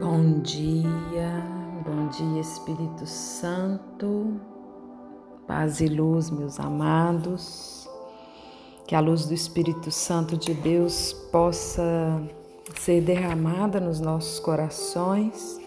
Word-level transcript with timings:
Bom 0.00 0.40
dia, 0.40 1.44
bom 1.84 2.08
dia 2.08 2.40
Espírito 2.40 3.04
Santo, 3.04 4.40
paz 5.46 5.82
e 5.82 5.88
luz, 5.88 6.30
meus 6.30 6.58
amados. 6.58 7.86
Que 8.86 8.94
a 8.94 9.00
luz 9.00 9.26
do 9.26 9.34
Espírito 9.34 9.90
Santo 9.90 10.38
de 10.38 10.54
Deus 10.54 11.12
possa 11.30 12.18
ser 12.76 13.02
derramada 13.02 13.78
nos 13.78 14.00
nossos 14.00 14.40
corações 14.40 15.60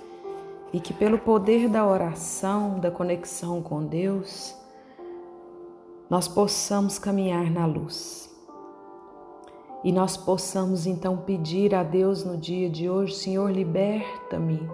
e 0.74 0.80
que, 0.80 0.96
pelo 0.96 1.20
poder 1.20 1.70
da 1.70 1.86
oração, 1.86 2.80
da 2.80 2.90
conexão 2.90 3.62
com 3.62 3.86
Deus, 3.86 4.56
nós 6.10 6.28
possamos 6.28 6.98
caminhar 6.98 7.52
na 7.52 7.68
luz 7.68 8.33
e 9.84 9.92
nós 9.92 10.16
possamos 10.16 10.88
então 10.88 11.18
pedir 11.18 11.76
a 11.76 11.84
Deus 11.84 12.24
no 12.24 12.38
dia 12.38 12.70
de 12.70 12.90
hoje: 12.90 13.16
Senhor, 13.16 13.52
liberta-me 13.52 14.70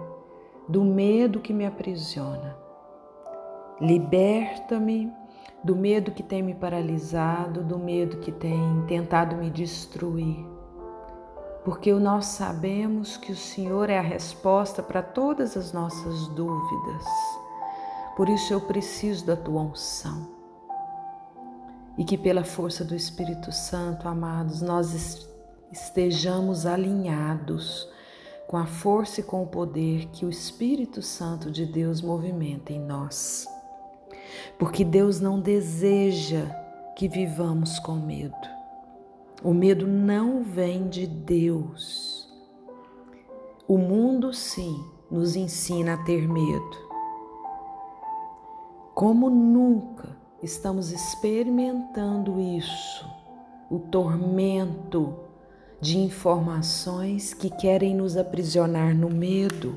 do 0.68 0.84
medo 0.84 1.40
que 1.40 1.52
me 1.52 1.66
aprisiona. 1.66 2.56
Liberta-me 3.80 5.12
do 5.64 5.74
medo 5.74 6.12
que 6.12 6.22
tem 6.22 6.42
me 6.42 6.54
paralisado, 6.54 7.64
do 7.64 7.78
medo 7.78 8.18
que 8.18 8.30
tem 8.30 8.84
tentado 8.86 9.36
me 9.36 9.50
destruir. 9.50 10.46
Porque 11.64 11.92
nós 11.92 12.26
sabemos 12.26 13.16
que 13.16 13.32
o 13.32 13.36
Senhor 13.36 13.90
é 13.90 13.98
a 13.98 14.02
resposta 14.02 14.82
para 14.82 15.02
todas 15.02 15.56
as 15.56 15.72
nossas 15.72 16.28
dúvidas. 16.28 17.04
Por 18.16 18.28
isso 18.28 18.52
eu 18.52 18.60
preciso 18.60 19.26
da 19.26 19.36
tua 19.36 19.60
unção 19.62 20.39
e 22.00 22.04
que 22.04 22.16
pela 22.16 22.42
força 22.42 22.82
do 22.82 22.96
Espírito 22.96 23.52
Santo, 23.52 24.08
amados, 24.08 24.62
nós 24.62 25.28
estejamos 25.70 26.64
alinhados 26.64 27.86
com 28.48 28.56
a 28.56 28.64
força 28.64 29.20
e 29.20 29.22
com 29.22 29.42
o 29.42 29.46
poder 29.46 30.06
que 30.06 30.24
o 30.24 30.30
Espírito 30.30 31.02
Santo 31.02 31.50
de 31.50 31.66
Deus 31.66 32.00
movimenta 32.00 32.72
em 32.72 32.80
nós. 32.80 33.46
Porque 34.58 34.82
Deus 34.82 35.20
não 35.20 35.40
deseja 35.40 36.46
que 36.96 37.06
vivamos 37.06 37.78
com 37.78 37.96
medo. 37.96 38.48
O 39.44 39.52
medo 39.52 39.86
não 39.86 40.42
vem 40.42 40.88
de 40.88 41.06
Deus. 41.06 42.32
O 43.68 43.76
mundo, 43.76 44.32
sim, 44.32 44.82
nos 45.10 45.36
ensina 45.36 45.92
a 45.92 46.04
ter 46.04 46.26
medo. 46.26 46.78
Como 48.94 49.28
nunca 49.28 50.19
estamos 50.42 50.90
experimentando 50.90 52.40
isso, 52.40 53.06
o 53.70 53.78
tormento 53.78 55.14
de 55.80 55.98
informações 55.98 57.34
que 57.34 57.50
querem 57.50 57.94
nos 57.94 58.16
aprisionar 58.16 58.94
no 58.94 59.10
medo. 59.10 59.74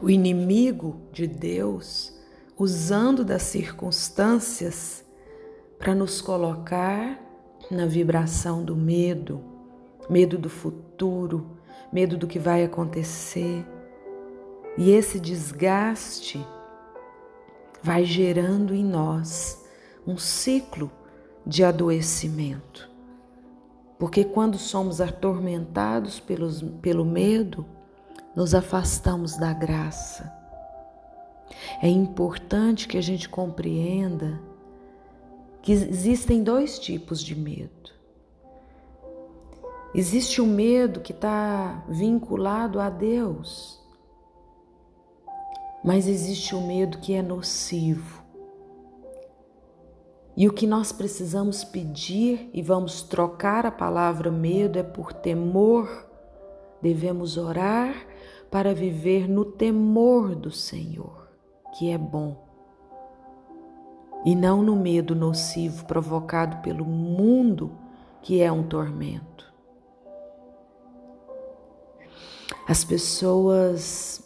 O 0.00 0.10
inimigo 0.10 0.96
de 1.12 1.26
Deus, 1.26 2.12
usando 2.58 3.24
das 3.24 3.42
circunstâncias 3.42 5.04
para 5.78 5.94
nos 5.94 6.20
colocar 6.20 7.18
na 7.70 7.86
vibração 7.86 8.62
do 8.62 8.76
medo, 8.76 9.40
medo 10.08 10.36
do 10.36 10.50
futuro, 10.50 11.58
medo 11.92 12.16
do 12.16 12.26
que 12.26 12.38
vai 12.38 12.64
acontecer. 12.64 13.64
E 14.76 14.90
esse 14.90 15.18
desgaste 15.18 16.44
vai 17.84 18.06
gerando 18.06 18.74
em 18.74 18.82
nós 18.82 19.62
um 20.06 20.16
ciclo 20.16 20.90
de 21.46 21.62
adoecimento. 21.62 22.90
Porque 23.98 24.24
quando 24.24 24.56
somos 24.56 25.02
atormentados 25.02 26.18
pelos, 26.18 26.62
pelo 26.80 27.04
medo, 27.04 27.66
nos 28.34 28.54
afastamos 28.54 29.36
da 29.36 29.52
graça. 29.52 30.32
É 31.82 31.86
importante 31.86 32.88
que 32.88 32.96
a 32.96 33.02
gente 33.02 33.28
compreenda 33.28 34.40
que 35.60 35.70
existem 35.72 36.42
dois 36.42 36.78
tipos 36.78 37.22
de 37.22 37.36
medo. 37.36 37.92
Existe 39.94 40.40
o 40.40 40.46
medo 40.46 41.00
que 41.00 41.12
está 41.12 41.84
vinculado 41.86 42.80
a 42.80 42.88
Deus, 42.88 43.78
mas 45.84 46.08
existe 46.08 46.54
o 46.54 46.66
medo 46.66 46.96
que 46.96 47.12
é 47.12 47.20
nocivo. 47.20 48.24
E 50.34 50.48
o 50.48 50.52
que 50.52 50.66
nós 50.66 50.90
precisamos 50.90 51.62
pedir 51.62 52.48
e 52.54 52.62
vamos 52.62 53.02
trocar 53.02 53.66
a 53.66 53.70
palavra 53.70 54.30
medo 54.30 54.78
é 54.78 54.82
por 54.82 55.12
temor. 55.12 56.08
Devemos 56.80 57.36
orar 57.36 57.94
para 58.50 58.74
viver 58.74 59.28
no 59.28 59.44
temor 59.44 60.34
do 60.34 60.50
Senhor, 60.50 61.28
que 61.76 61.90
é 61.90 61.98
bom, 61.98 62.44
e 64.24 64.34
não 64.34 64.62
no 64.62 64.74
medo 64.74 65.14
nocivo 65.14 65.84
provocado 65.84 66.62
pelo 66.62 66.84
mundo, 66.84 67.72
que 68.22 68.40
é 68.40 68.50
um 68.50 68.62
tormento. 68.62 69.52
As 72.66 72.84
pessoas 72.84 74.23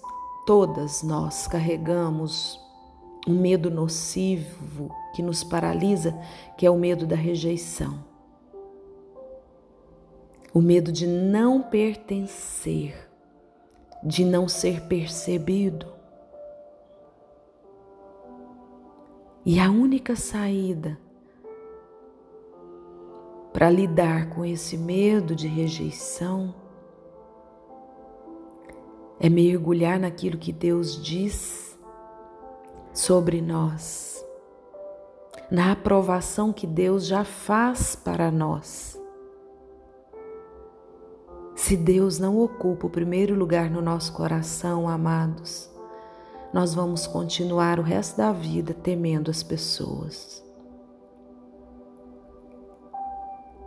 Todas 0.48 1.02
nós 1.02 1.46
carregamos 1.46 2.58
um 3.26 3.38
medo 3.38 3.70
nocivo 3.70 4.88
que 5.14 5.20
nos 5.20 5.44
paralisa, 5.44 6.18
que 6.56 6.64
é 6.64 6.70
o 6.70 6.78
medo 6.78 7.06
da 7.06 7.14
rejeição. 7.14 8.02
O 10.54 10.62
medo 10.62 10.90
de 10.90 11.06
não 11.06 11.60
pertencer, 11.60 13.10
de 14.02 14.24
não 14.24 14.48
ser 14.48 14.86
percebido. 14.88 15.86
E 19.44 19.60
a 19.60 19.70
única 19.70 20.16
saída 20.16 20.98
para 23.52 23.68
lidar 23.68 24.30
com 24.30 24.46
esse 24.46 24.78
medo 24.78 25.36
de 25.36 25.46
rejeição 25.46 26.54
é 29.20 29.28
mergulhar 29.28 29.98
naquilo 29.98 30.38
que 30.38 30.52
Deus 30.52 31.02
diz 31.02 31.76
sobre 32.92 33.40
nós, 33.40 34.24
na 35.50 35.72
aprovação 35.72 36.52
que 36.52 36.66
Deus 36.66 37.06
já 37.06 37.24
faz 37.24 37.96
para 37.96 38.30
nós. 38.30 39.00
Se 41.54 41.76
Deus 41.76 42.18
não 42.18 42.38
ocupa 42.38 42.86
o 42.86 42.90
primeiro 42.90 43.34
lugar 43.34 43.68
no 43.68 43.82
nosso 43.82 44.12
coração, 44.12 44.88
amados, 44.88 45.68
nós 46.52 46.72
vamos 46.72 47.06
continuar 47.06 47.78
o 47.78 47.82
resto 47.82 48.16
da 48.16 48.32
vida 48.32 48.72
temendo 48.72 49.30
as 49.30 49.42
pessoas. 49.42 50.42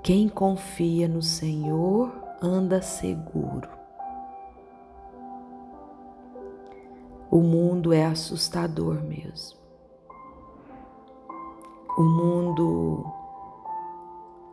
Quem 0.02 0.28
confia 0.28 1.08
no 1.08 1.22
Senhor 1.22 2.12
anda 2.42 2.82
seguro. 2.82 3.81
O 7.32 7.40
mundo 7.40 7.94
é 7.94 8.06
assustador 8.06 9.02
mesmo. 9.02 9.58
O 11.98 12.04
mundo 12.04 13.06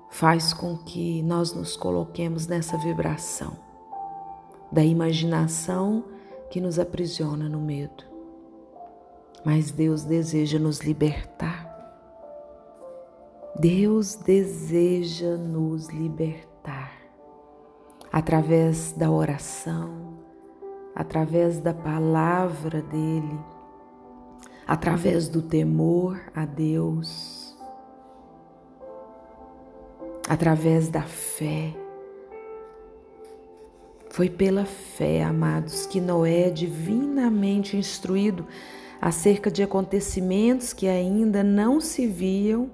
faz 0.09 0.53
com 0.53 0.79
que 0.79 1.23
nós 1.23 1.53
nos 1.53 1.77
coloquemos 1.77 2.47
nessa 2.47 2.79
vibração 2.79 3.69
da 4.71 4.85
imaginação 4.85 6.05
que 6.51 6.61
nos 6.61 6.79
aprisiona 6.79 7.49
no 7.49 7.61
medo. 7.61 8.05
Mas 9.45 9.71
Deus 9.71 10.05
deseja 10.05 10.59
nos 10.59 10.81
libertar. 10.81 11.67
Deus 13.59 14.15
deseja 14.15 15.37
nos 15.37 15.89
libertar 15.89 16.93
através 18.13 18.93
da 18.93 19.11
oração, 19.11 20.19
através 20.99 21.61
da 21.61 21.73
palavra 21.73 22.83
dele, 22.83 23.39
através 24.67 25.29
do 25.29 25.41
temor 25.41 26.21
a 26.35 26.45
Deus, 26.45 27.57
através 30.29 30.89
da 30.89 31.03
fé. 31.03 31.73
Foi 34.11 34.29
pela 34.29 34.65
fé, 34.65 35.23
amados, 35.23 35.87
que 35.87 36.01
Noé, 36.01 36.51
divinamente 36.51 37.77
instruído 37.77 38.45
acerca 39.01 39.53
de 39.53 39.63
acontecimentos 39.63 40.73
que 40.73 40.89
ainda 40.89 41.45
não 41.45 41.81
se 41.81 42.09
viam, 42.09 42.69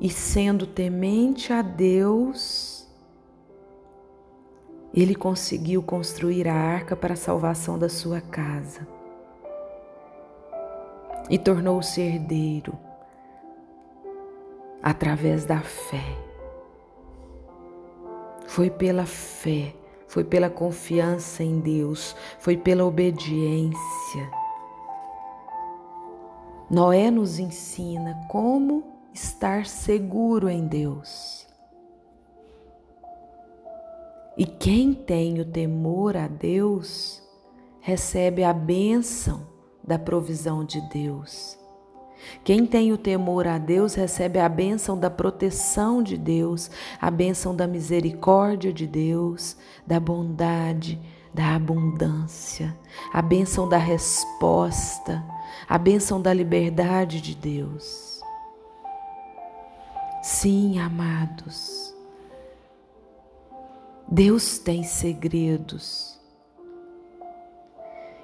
e 0.00 0.10
sendo 0.10 0.66
temente 0.66 1.52
a 1.52 1.62
Deus, 1.62 2.79
ele 4.92 5.14
conseguiu 5.14 5.82
construir 5.82 6.48
a 6.48 6.54
arca 6.54 6.96
para 6.96 7.14
a 7.14 7.16
salvação 7.16 7.78
da 7.78 7.88
sua 7.88 8.20
casa 8.20 8.86
e 11.28 11.38
tornou-se 11.38 12.00
herdeiro 12.00 12.76
através 14.82 15.44
da 15.44 15.60
fé. 15.60 16.16
Foi 18.46 18.68
pela 18.68 19.06
fé, 19.06 19.74
foi 20.08 20.24
pela 20.24 20.50
confiança 20.50 21.44
em 21.44 21.60
Deus, 21.60 22.16
foi 22.40 22.56
pela 22.56 22.84
obediência. 22.84 24.30
Noé 26.68 27.10
nos 27.10 27.38
ensina 27.38 28.26
como 28.28 28.82
estar 29.12 29.66
seguro 29.66 30.48
em 30.48 30.66
Deus. 30.66 31.49
E 34.40 34.46
quem 34.46 34.94
tem 34.94 35.38
o 35.38 35.44
temor 35.44 36.16
a 36.16 36.26
Deus 36.26 37.22
recebe 37.78 38.42
a 38.42 38.54
bênção 38.54 39.46
da 39.86 39.98
provisão 39.98 40.64
de 40.64 40.80
Deus. 40.88 41.58
Quem 42.42 42.64
tem 42.64 42.90
o 42.90 42.96
temor 42.96 43.46
a 43.46 43.58
Deus 43.58 43.92
recebe 43.92 44.38
a 44.38 44.48
bênção 44.48 44.98
da 44.98 45.10
proteção 45.10 46.02
de 46.02 46.16
Deus, 46.16 46.70
a 46.98 47.10
bênção 47.10 47.54
da 47.54 47.66
misericórdia 47.66 48.72
de 48.72 48.86
Deus, 48.86 49.58
da 49.86 50.00
bondade, 50.00 50.98
da 51.34 51.54
abundância, 51.54 52.74
a 53.12 53.20
bênção 53.20 53.68
da 53.68 53.76
resposta, 53.76 55.22
a 55.68 55.76
bênção 55.76 56.18
da 56.18 56.32
liberdade 56.32 57.20
de 57.20 57.34
Deus. 57.34 58.22
Sim, 60.22 60.78
amados, 60.78 61.94
Deus 64.10 64.58
tem 64.58 64.82
segredos. 64.82 66.18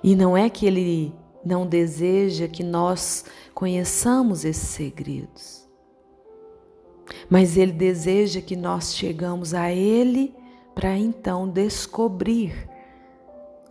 E 0.02 0.16
não 0.16 0.36
é 0.36 0.50
que 0.50 0.66
Ele 0.66 1.14
não 1.44 1.64
deseja 1.64 2.48
que 2.48 2.64
nós 2.64 3.24
conheçamos 3.54 4.44
esses 4.44 4.68
segredos. 4.68 5.64
Mas 7.30 7.56
Ele 7.56 7.72
deseja 7.72 8.40
que 8.40 8.56
nós 8.56 8.96
chegamos 8.96 9.54
a 9.54 9.72
Ele 9.72 10.34
para 10.74 10.98
então 10.98 11.48
descobrir 11.48 12.68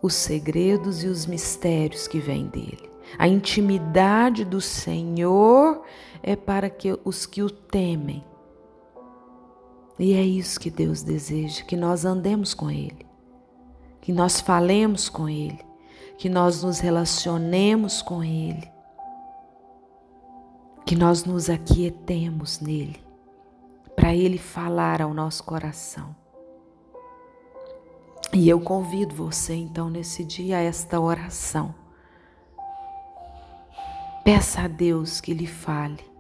os 0.01 0.13
segredos 0.13 1.03
e 1.03 1.07
os 1.07 1.25
mistérios 1.25 2.07
que 2.07 2.19
vêm 2.19 2.47
dele. 2.47 2.89
A 3.17 3.27
intimidade 3.27 4.45
do 4.45 4.61
Senhor 4.61 5.83
é 6.23 6.35
para 6.35 6.69
que 6.69 6.97
os 7.03 7.25
que 7.25 7.43
o 7.43 7.49
temem. 7.49 8.23
E 9.97 10.13
é 10.13 10.21
isso 10.21 10.59
que 10.59 10.69
Deus 10.69 11.03
deseja, 11.03 11.63
que 11.63 11.77
nós 11.77 12.03
andemos 12.03 12.53
com 12.53 12.69
Ele, 12.69 13.05
que 14.01 14.11
nós 14.11 14.41
falemos 14.41 15.07
com 15.07 15.29
Ele, 15.29 15.59
que 16.17 16.27
nós 16.27 16.63
nos 16.63 16.79
relacionemos 16.79 18.01
com 18.01 18.21
Ele, 18.21 18.69
que 20.85 20.95
nós 20.95 21.23
nos 21.23 21.49
aquietemos 21.49 22.59
nele, 22.59 22.99
para 23.95 24.13
Ele 24.13 24.37
falar 24.37 25.01
ao 25.01 25.13
nosso 25.13 25.43
coração. 25.43 26.13
E 28.33 28.49
eu 28.49 28.59
convido 28.59 29.15
você 29.15 29.53
então 29.53 29.89
nesse 29.89 30.25
dia 30.25 30.57
a 30.57 30.61
esta 30.61 30.99
oração. 30.99 31.73
Peça 34.25 34.63
a 34.63 34.67
Deus 34.67 35.21
que 35.21 35.33
lhe 35.33 35.47
fale 35.47 36.14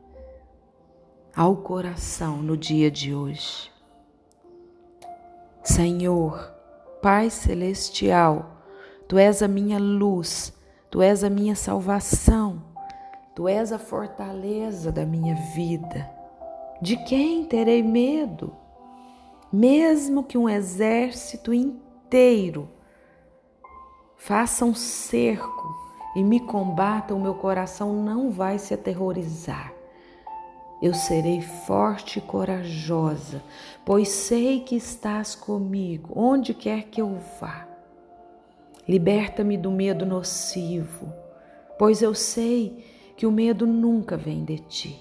ao 1.35 1.57
coração 1.57 2.37
no 2.37 2.55
dia 2.55 2.89
de 2.89 3.13
hoje. 3.13 3.69
Senhor, 5.61 6.53
Pai 7.01 7.29
Celestial, 7.29 8.61
Tu 9.05 9.17
és 9.17 9.41
a 9.41 9.47
minha 9.47 9.77
luz, 9.77 10.53
Tu 10.89 11.01
és 11.01 11.25
a 11.25 11.29
minha 11.29 11.53
salvação, 11.53 12.63
Tu 13.35 13.49
és 13.49 13.73
a 13.73 13.77
fortaleza 13.77 14.93
da 14.93 15.05
minha 15.05 15.35
vida. 15.53 16.09
De 16.81 16.95
quem 17.03 17.43
terei 17.43 17.83
medo? 17.83 18.55
Mesmo 19.51 20.23
que 20.23 20.37
um 20.37 20.47
exército 20.47 21.53
inteiro 21.53 22.69
faça 24.15 24.63
um 24.63 24.73
cerco 24.73 25.75
e 26.15 26.23
me 26.23 26.39
combata, 26.39 27.13
o 27.13 27.19
meu 27.19 27.35
coração 27.35 27.91
não 27.91 28.31
vai 28.31 28.57
se 28.57 28.73
aterrorizar. 28.73 29.74
Eu 30.81 30.93
serei 30.93 31.41
forte 31.41 32.19
e 32.19 32.21
corajosa, 32.21 33.41
pois 33.85 34.09
sei 34.09 34.59
que 34.59 34.75
estás 34.75 35.33
comigo, 35.33 36.11
onde 36.15 36.53
quer 36.53 36.83
que 36.83 37.01
eu 37.01 37.17
vá. 37.39 37.67
Liberta-me 38.87 39.57
do 39.57 39.71
medo 39.71 40.05
nocivo, 40.05 41.11
pois 41.79 42.01
eu 42.01 42.13
sei 42.13 42.85
que 43.15 43.25
o 43.25 43.31
medo 43.31 43.65
nunca 43.65 44.17
vem 44.17 44.43
de 44.43 44.59
ti. 44.59 44.99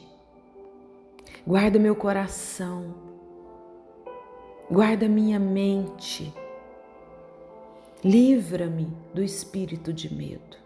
Guarda 1.47 1.79
meu 1.79 1.95
coração, 1.95 2.95
guarda 4.71 5.09
minha 5.09 5.39
mente, 5.39 6.33
livra-me 8.03 8.89
do 9.13 9.23
espírito 9.23 9.93
de 9.93 10.15
medo. 10.15 10.57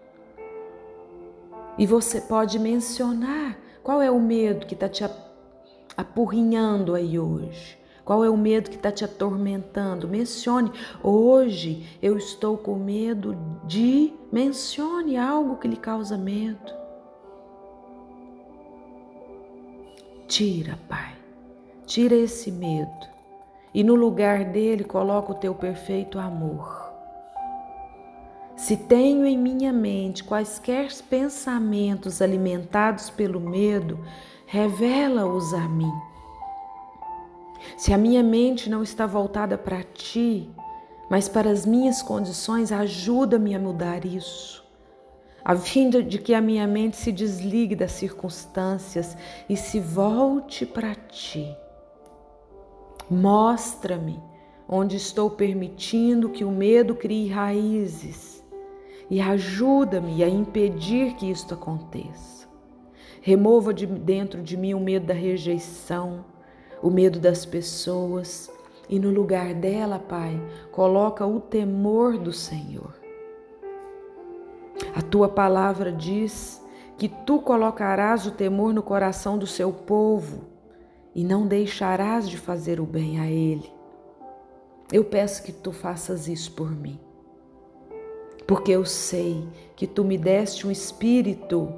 E 1.76 1.86
você 1.86 2.20
pode 2.20 2.58
mencionar 2.58 3.58
qual 3.88 4.02
é 4.02 4.10
o 4.10 4.20
medo 4.20 4.66
que 4.66 4.74
está 4.74 4.86
te 4.86 5.02
apurrinhando 5.96 6.94
aí 6.94 7.18
hoje. 7.18 7.78
Qual 8.04 8.22
é 8.22 8.28
o 8.28 8.36
medo 8.36 8.68
que 8.68 8.76
está 8.76 8.92
te 8.92 9.02
atormentando? 9.02 10.06
Mencione. 10.06 10.70
Hoje 11.02 11.88
eu 12.02 12.18
estou 12.18 12.58
com 12.58 12.74
medo 12.74 13.34
de. 13.64 14.12
Mencione 14.30 15.16
algo 15.16 15.56
que 15.56 15.66
lhe 15.66 15.76
causa 15.78 16.18
medo. 16.18 16.70
Tira, 20.26 20.78
Pai. 20.86 21.16
Tira 21.86 22.14
esse 22.14 22.52
medo. 22.52 23.08
E 23.72 23.82
no 23.82 23.94
lugar 23.94 24.44
dele 24.44 24.84
coloca 24.84 25.32
o 25.32 25.36
teu 25.36 25.54
perfeito 25.54 26.18
amor. 26.18 26.87
Se 28.58 28.76
tenho 28.76 29.24
em 29.24 29.38
minha 29.38 29.72
mente 29.72 30.24
quaisquer 30.24 30.92
pensamentos 31.08 32.20
alimentados 32.20 33.08
pelo 33.08 33.38
medo, 33.38 34.04
revela-os 34.46 35.54
a 35.54 35.68
mim. 35.68 35.92
Se 37.76 37.94
a 37.94 37.96
minha 37.96 38.20
mente 38.20 38.68
não 38.68 38.82
está 38.82 39.06
voltada 39.06 39.56
para 39.56 39.84
ti, 39.84 40.50
mas 41.08 41.28
para 41.28 41.48
as 41.48 41.64
minhas 41.64 42.02
condições, 42.02 42.72
ajuda-me 42.72 43.54
a 43.54 43.60
mudar 43.60 44.04
isso, 44.04 44.66
a 45.44 45.54
fim 45.54 45.88
de 45.88 46.18
que 46.18 46.34
a 46.34 46.40
minha 46.40 46.66
mente 46.66 46.96
se 46.96 47.12
desligue 47.12 47.76
das 47.76 47.92
circunstâncias 47.92 49.16
e 49.48 49.56
se 49.56 49.78
volte 49.78 50.66
para 50.66 50.96
ti. 50.96 51.56
Mostra-me 53.08 54.20
onde 54.68 54.96
estou 54.96 55.30
permitindo 55.30 56.28
que 56.28 56.44
o 56.44 56.50
medo 56.50 56.96
crie 56.96 57.28
raízes 57.28 58.37
e 59.10 59.20
ajuda-me 59.20 60.22
a 60.22 60.28
impedir 60.28 61.14
que 61.14 61.30
isto 61.30 61.54
aconteça. 61.54 62.46
Remova 63.20 63.72
de 63.74 63.86
dentro 63.86 64.42
de 64.42 64.56
mim 64.56 64.74
o 64.74 64.80
medo 64.80 65.06
da 65.06 65.14
rejeição, 65.14 66.24
o 66.82 66.90
medo 66.90 67.18
das 67.18 67.44
pessoas 67.44 68.50
e 68.88 68.98
no 68.98 69.10
lugar 69.10 69.54
dela, 69.54 69.98
Pai, 69.98 70.40
coloca 70.72 71.26
o 71.26 71.40
temor 71.40 72.16
do 72.16 72.32
Senhor. 72.32 72.94
A 74.94 75.02
tua 75.02 75.28
palavra 75.28 75.92
diz 75.92 76.64
que 76.96 77.08
tu 77.08 77.40
colocarás 77.40 78.26
o 78.26 78.30
temor 78.30 78.72
no 78.72 78.82
coração 78.82 79.36
do 79.36 79.46
seu 79.46 79.72
povo 79.72 80.44
e 81.14 81.22
não 81.22 81.46
deixarás 81.46 82.28
de 82.28 82.38
fazer 82.38 82.80
o 82.80 82.86
bem 82.86 83.20
a 83.20 83.26
ele. 83.26 83.70
Eu 84.90 85.04
peço 85.04 85.42
que 85.42 85.52
tu 85.52 85.70
faças 85.70 86.28
isso 86.28 86.52
por 86.52 86.70
mim, 86.70 86.98
porque 88.48 88.72
eu 88.72 88.84
sei 88.84 89.46
que 89.76 89.86
tu 89.86 90.04
me 90.04 90.18
deste 90.18 90.66
um 90.66 90.70
espírito 90.72 91.72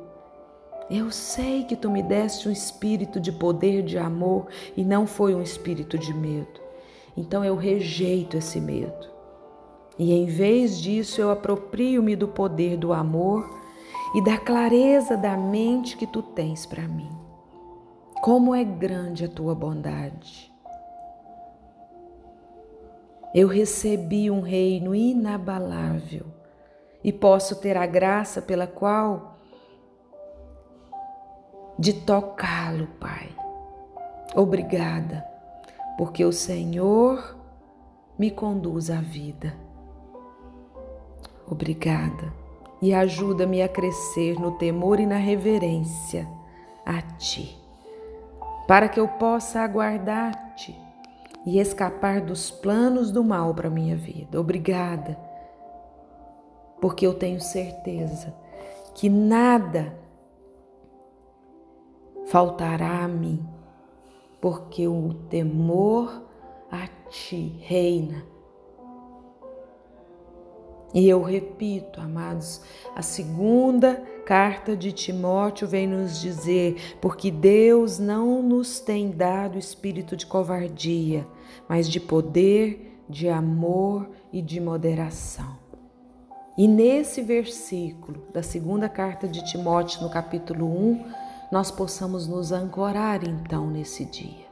eu 0.91 1.09
sei 1.13 1.63
que 1.63 1.77
tu 1.77 1.89
me 1.89 2.03
deste 2.03 2.49
um 2.49 2.53
espírito 2.53 3.21
de 3.21 3.31
poder, 3.31 3.81
de 3.85 3.97
amor 3.97 4.49
e 4.77 4.85
não 4.85 5.07
foi 5.07 5.37
um 5.37 5.41
espírito 5.41 5.97
de 5.97 6.13
medo. 6.13 6.61
Então 7.17 7.45
eu 7.45 7.55
rejeito 7.55 8.37
esse 8.37 8.61
medo. 8.61 9.09
E 9.97 10.13
em 10.13 10.27
vez 10.27 10.81
disso, 10.81 11.21
eu 11.21 11.31
aproprio-me 11.31 12.17
do 12.17 12.27
poder 12.27 12.77
do 12.77 12.93
amor 12.93 13.49
e 14.17 14.25
da 14.25 14.37
clareza 14.37 15.17
da 15.17 15.37
mente 15.37 15.97
que 15.97 16.09
tu 16.09 16.23
tens 16.23 16.67
para 16.67 16.89
mim. 16.89 17.11
Como 18.21 18.53
é 18.53 18.65
grande 18.65 19.25
a 19.25 19.29
tua 19.29 19.55
bondade. 19.55 20.53
Eu 23.33 23.47
recebi 23.47 24.29
um 24.29 24.41
reino 24.41 24.93
inabalável 24.93 26.40
e 27.03 27.13
posso 27.13 27.57
ter 27.57 27.77
a 27.77 27.87
graça 27.87 28.43
pela 28.43 28.67
qual 28.67 29.37
de 31.79 31.95
tocá-lo, 31.95 32.87
Pai. 32.99 33.35
Obrigada, 34.35 35.25
porque 35.97 36.25
o 36.25 36.33
Senhor 36.33 37.37
me 38.19 38.31
conduz 38.31 38.91
à 38.91 39.01
vida. 39.01 39.55
Obrigada 41.51 42.33
e 42.83 42.95
ajuda-me 42.95 43.63
a 43.63 43.69
crescer 43.69 44.39
no 44.39 44.53
temor 44.53 45.01
e 45.01 45.07
na 45.07 45.17
reverência 45.17 46.29
a 46.85 47.01
Ti, 47.03 47.59
para 48.69 48.89
que 48.89 49.01
eu 49.01 49.09
possa 49.09 49.61
aguardar-te 49.61 50.79
e 51.45 51.59
escapar 51.59 52.21
dos 52.21 52.51
planos 52.51 53.11
do 53.11 53.25
mal 53.25 53.55
para 53.55 53.71
minha 53.71 53.97
vida. 53.97 54.39
Obrigada, 54.39 55.19
porque 56.81 57.07
eu 57.07 57.15
tenho 57.15 57.41
certeza 57.41 58.35
que 58.95 59.09
nada 59.09 59.99
faltará 62.27 63.05
a 63.05 63.09
mim, 63.09 63.45
porque 64.41 64.87
o 64.87 65.15
temor 65.29 66.23
a 66.71 66.87
ti 67.09 67.57
reina. 67.61 68.25
E 70.93 71.09
eu 71.09 71.23
repito, 71.23 72.01
amados, 72.01 72.63
a 72.97 73.03
segunda 73.03 73.95
carta 74.25 74.77
de 74.77 74.91
Timóteo 74.91 75.69
vem 75.69 75.87
nos 75.87 76.21
dizer: 76.21 76.97
porque 77.01 77.31
Deus 77.31 77.99
não 77.99 78.43
nos 78.43 78.81
tem 78.81 79.11
dado 79.11 79.59
espírito 79.59 80.17
de 80.17 80.27
covardia, 80.27 81.27
mas 81.69 81.89
de 81.89 82.01
poder, 82.01 83.03
de 83.09 83.29
amor 83.29 84.09
e 84.33 84.43
de 84.43 84.61
moderação. 84.61 85.70
E 86.57 86.67
nesse 86.67 87.23
versículo 87.23 88.23
da 88.33 88.43
segunda 88.43 88.89
carta 88.89 89.29
de 89.29 89.45
Timóteo, 89.45 90.03
no 90.03 90.11
capítulo 90.11 90.67
1, 90.67 91.05
nós 91.51 91.71
possamos 91.71 92.27
nos 92.27 92.53
ancorar 92.53 93.27
então 93.27 93.69
nesse 93.69 94.05
dia 94.05 94.51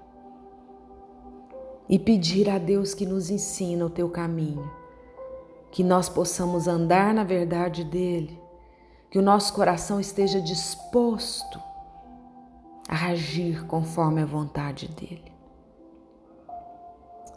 e 1.89 1.99
pedir 1.99 2.51
a 2.51 2.59
Deus 2.59 2.93
que 2.95 3.07
nos 3.07 3.31
ensina 3.31 3.87
o 3.87 3.91
teu 3.91 4.11
caminho, 4.11 4.71
que 5.71 5.83
nós 5.83 6.09
possamos 6.09 6.69
andar 6.69 7.15
na 7.15 7.25
verdade 7.25 7.83
dele, 7.85 8.41
que 9.11 9.19
o 9.19 9.23
nosso 9.23 9.55
coração 9.55 9.99
esteja 9.99 10.41
disposto 10.41 11.61
a 12.89 13.07
agir 13.07 13.67
conforme 13.67 14.23
a 14.23 14.27
vontade 14.27 14.89
dele. 14.89 15.33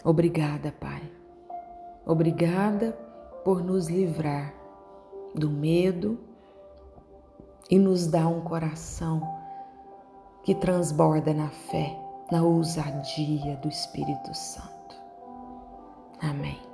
Obrigada, 0.04 0.72
Pai. 0.72 1.02
Obrigada 2.06 2.98
por 3.44 3.64
nos 3.64 3.88
livrar 3.88 4.54
do 5.34 5.50
medo 5.50 6.20
e 7.70 7.80
nos 7.80 8.08
dar 8.08 8.28
um 8.28 8.42
coração 8.42 9.22
que 10.44 10.54
transborda 10.54 11.34
na 11.34 11.50
fé 11.50 11.98
na 12.32 12.42
ousadia 12.44 13.58
do 13.58 13.68
Espírito 13.68 14.34
Santo. 14.34 14.96
Amém. 16.22 16.71